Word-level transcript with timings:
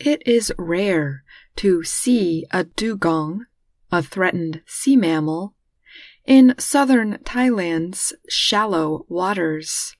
It 0.00 0.26
is 0.26 0.50
rare 0.56 1.24
to 1.56 1.84
see 1.84 2.46
a 2.50 2.64
dugong, 2.64 3.44
a 3.92 4.02
threatened 4.02 4.62
sea 4.66 4.96
mammal, 4.96 5.54
in 6.24 6.54
southern 6.56 7.18
Thailand's 7.18 8.14
shallow 8.26 9.04
waters. 9.10 9.94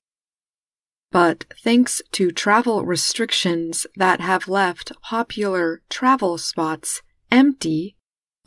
But 1.11 1.45
thanks 1.63 2.01
to 2.13 2.31
travel 2.31 2.83
restrictions 2.83 3.85
that 3.95 4.21
have 4.21 4.47
left 4.47 4.91
popular 5.03 5.83
travel 5.87 6.39
spots 6.39 7.03
empty, 7.31 7.95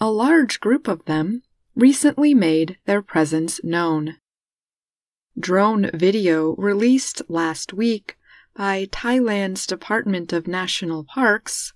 a 0.01 0.11
large 0.11 0.59
group 0.59 0.89
of 0.89 1.05
them 1.05 1.43
recently 1.77 2.35
made 2.35 2.79
their 2.87 3.01
presence 3.01 3.63
known. 3.63 4.17
Drone 5.39 5.89
video 5.95 6.57
released 6.57 7.23
last 7.29 7.73
week 7.73 8.17
by 8.57 8.87
Thailand's 8.87 9.67
Department 9.67 10.33
of 10.33 10.47
National 10.47 11.05
Parks 11.05 11.73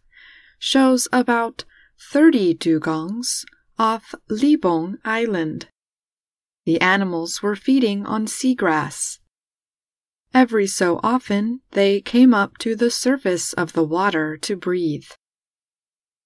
shows 0.58 1.08
about 1.12 1.64
30 2.10 2.54
dugongs 2.54 3.44
off 3.78 4.14
Libong 4.30 4.98
Island. 5.04 5.68
The 6.64 6.80
animals 6.80 7.42
were 7.42 7.56
feeding 7.56 8.06
on 8.06 8.26
seagrass 8.26 9.18
Every 10.34 10.66
so 10.66 11.00
often, 11.02 11.60
they 11.70 12.00
came 12.00 12.34
up 12.34 12.58
to 12.58 12.76
the 12.76 12.90
surface 12.90 13.54
of 13.54 13.72
the 13.72 13.84
water 13.84 14.36
to 14.36 14.56
breathe. 14.56 15.08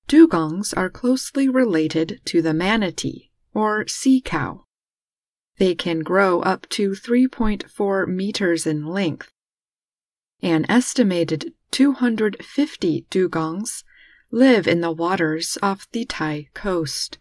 Dugongs 0.08 0.76
are 0.76 0.90
closely 0.90 1.48
related 1.48 2.20
to 2.26 2.42
the 2.42 2.52
manatee, 2.52 3.30
or 3.54 3.86
sea 3.86 4.20
cow. 4.20 4.64
They 5.58 5.74
can 5.74 6.00
grow 6.00 6.40
up 6.40 6.68
to 6.70 6.90
3.4 6.90 8.08
meters 8.08 8.66
in 8.66 8.86
length. 8.86 9.30
An 10.42 10.66
estimated 10.68 11.54
250 11.70 13.06
dugongs 13.10 13.84
live 14.32 14.66
in 14.66 14.80
the 14.80 14.90
waters 14.90 15.56
off 15.62 15.88
the 15.92 16.04
Thai 16.04 16.48
coast. 16.52 17.18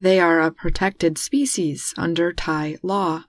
They 0.00 0.18
are 0.18 0.40
a 0.40 0.50
protected 0.50 1.16
species 1.16 1.94
under 1.96 2.32
Thai 2.32 2.78
law. 2.82 3.26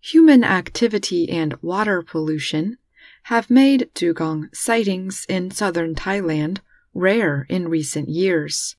Human 0.00 0.44
activity 0.44 1.28
and 1.28 1.60
water 1.60 2.00
pollution 2.00 2.78
have 3.24 3.50
made 3.50 3.90
dugong 3.92 4.48
sightings 4.54 5.26
in 5.28 5.50
southern 5.50 5.94
Thailand 5.94 6.60
rare 6.94 7.44
in 7.50 7.68
recent 7.68 8.08
years. 8.08 8.76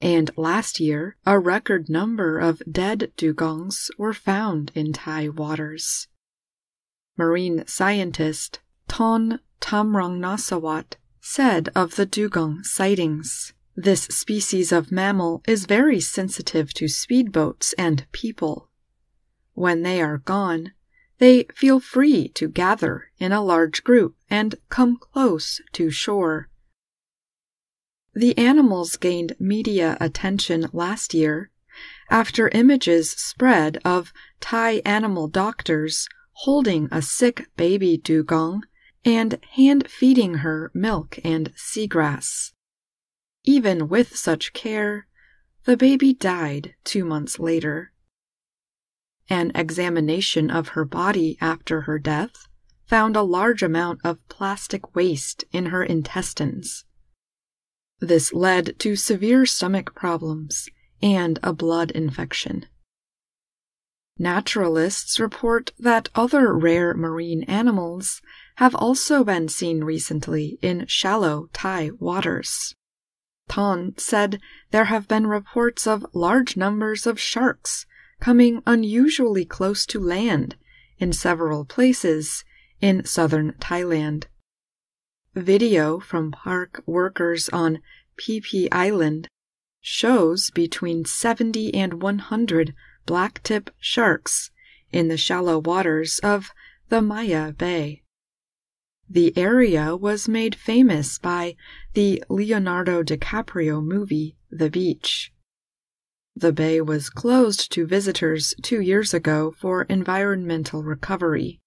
And 0.00 0.32
last 0.36 0.80
year, 0.80 1.16
a 1.24 1.38
record 1.38 1.88
number 1.88 2.40
of 2.40 2.62
dead 2.68 3.12
dugongs 3.16 3.90
were 3.96 4.12
found 4.12 4.72
in 4.74 4.92
Thai 4.92 5.28
waters. 5.28 6.08
Marine 7.16 7.66
scientist 7.66 8.60
Thon 8.88 9.40
Thamrongnawasawat 9.60 10.94
said 11.20 11.68
of 11.74 11.96
the 11.96 12.06
dugong 12.06 12.62
sightings. 12.62 13.52
This 13.76 14.02
species 14.02 14.72
of 14.72 14.92
mammal 14.92 15.42
is 15.46 15.66
very 15.66 16.00
sensitive 16.00 16.74
to 16.74 16.84
speedboats 16.84 17.74
and 17.78 18.06
people 18.12 18.68
when 19.54 19.82
they 19.82 20.02
are 20.02 20.18
gone, 20.18 20.72
they 21.18 21.44
feel 21.54 21.80
free 21.80 22.28
to 22.28 22.48
gather 22.48 23.10
in 23.18 23.32
a 23.32 23.42
large 23.42 23.84
group 23.84 24.16
and 24.28 24.56
come 24.68 24.96
close 24.96 25.60
to 25.72 25.90
shore. 25.90 26.50
The 28.12 28.36
animals 28.36 28.96
gained 28.96 29.36
media 29.38 29.96
attention 30.00 30.68
last 30.72 31.14
year 31.14 31.50
after 32.10 32.48
images 32.48 33.10
spread 33.10 33.78
of 33.84 34.12
Thai 34.40 34.82
animal 34.84 35.28
doctors 35.28 36.08
holding 36.38 36.88
a 36.90 37.00
sick 37.00 37.46
baby 37.56 37.96
dugong 37.96 38.62
and 39.04 39.38
hand 39.52 39.88
feeding 39.88 40.34
her 40.34 40.70
milk 40.74 41.18
and 41.24 41.52
seagrass. 41.56 42.52
Even 43.44 43.88
with 43.88 44.16
such 44.16 44.52
care, 44.52 45.06
the 45.64 45.76
baby 45.76 46.12
died 46.12 46.74
two 46.84 47.04
months 47.04 47.38
later. 47.38 47.92
An 49.30 49.52
examination 49.54 50.50
of 50.50 50.68
her 50.68 50.84
body 50.84 51.38
after 51.40 51.82
her 51.82 51.98
death 51.98 52.48
found 52.86 53.16
a 53.16 53.22
large 53.22 53.62
amount 53.62 54.00
of 54.04 54.26
plastic 54.28 54.94
waste 54.94 55.44
in 55.52 55.66
her 55.66 55.82
intestines. 55.82 56.84
This 58.00 58.32
led 58.32 58.78
to 58.80 58.96
severe 58.96 59.46
stomach 59.46 59.94
problems 59.94 60.68
and 61.00 61.38
a 61.42 61.52
blood 61.52 61.90
infection. 61.90 62.66
Naturalists 64.18 65.18
report 65.18 65.72
that 65.78 66.08
other 66.14 66.54
rare 66.54 66.94
marine 66.94 67.42
animals 67.44 68.22
have 68.56 68.74
also 68.74 69.24
been 69.24 69.48
seen 69.48 69.82
recently 69.82 70.58
in 70.62 70.86
shallow 70.86 71.48
Thai 71.52 71.90
waters. 71.98 72.76
Thon 73.48 73.94
said 73.98 74.40
there 74.70 74.84
have 74.84 75.08
been 75.08 75.26
reports 75.26 75.86
of 75.86 76.06
large 76.12 76.56
numbers 76.56 77.06
of 77.06 77.18
sharks 77.18 77.86
coming 78.20 78.62
unusually 78.66 79.44
close 79.44 79.84
to 79.86 79.98
land 79.98 80.56
in 80.98 81.12
several 81.12 81.64
places 81.64 82.44
in 82.80 83.04
southern 83.04 83.52
Thailand. 83.54 84.24
Video 85.34 85.98
from 85.98 86.30
park 86.30 86.82
workers 86.86 87.48
on 87.48 87.80
Phi 88.16 88.68
Island 88.70 89.28
shows 89.80 90.50
between 90.52 91.04
70 91.04 91.74
and 91.74 92.00
100 92.00 92.74
blacktip 93.06 93.68
sharks 93.78 94.50
in 94.92 95.08
the 95.08 95.16
shallow 95.16 95.58
waters 95.58 96.18
of 96.20 96.50
the 96.88 97.02
Maya 97.02 97.52
Bay. 97.52 98.02
The 99.08 99.36
area 99.36 99.96
was 99.96 100.28
made 100.28 100.54
famous 100.54 101.18
by 101.18 101.56
the 101.92 102.24
Leonardo 102.28 103.02
DiCaprio 103.02 103.84
movie 103.84 104.36
The 104.50 104.70
Beach. 104.70 105.32
The 106.36 106.52
bay 106.52 106.80
was 106.80 107.10
closed 107.10 107.70
to 107.72 107.86
visitors 107.86 108.54
two 108.62 108.80
years 108.80 109.14
ago 109.14 109.54
for 109.56 109.82
environmental 109.82 110.82
recovery. 110.82 111.60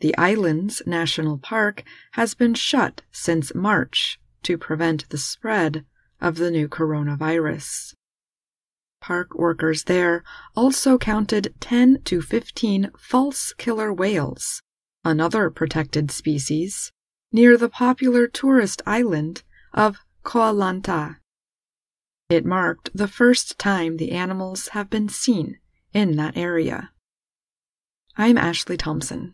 The 0.00 0.16
island's 0.16 0.82
national 0.86 1.38
park 1.38 1.84
has 2.12 2.34
been 2.34 2.54
shut 2.54 3.02
since 3.12 3.54
March 3.54 4.18
to 4.42 4.56
prevent 4.56 5.08
the 5.10 5.18
spread 5.18 5.84
of 6.20 6.36
the 6.36 6.50
new 6.50 6.68
coronavirus. 6.68 7.94
Park 9.10 9.34
workers 9.34 9.82
there 9.90 10.22
also 10.54 10.96
counted 10.96 11.52
10 11.58 12.02
to 12.04 12.22
15 12.22 12.92
false 12.96 13.52
killer 13.58 13.92
whales, 13.92 14.62
another 15.04 15.50
protected 15.50 16.12
species, 16.12 16.92
near 17.32 17.56
the 17.56 17.68
popular 17.68 18.28
tourist 18.28 18.80
island 18.86 19.42
of 19.74 19.98
Koh 20.22 20.54
Lanta. 20.54 21.16
It 22.28 22.46
marked 22.46 22.90
the 22.94 23.08
first 23.08 23.58
time 23.58 23.96
the 23.96 24.12
animals 24.12 24.68
have 24.78 24.88
been 24.88 25.08
seen 25.08 25.58
in 25.92 26.14
that 26.14 26.36
area. 26.36 26.92
I'm 28.16 28.38
Ashley 28.38 28.76
Thompson. 28.76 29.28